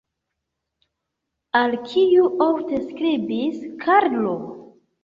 [1.61, 4.37] Al kiu ofte skribis Karlo?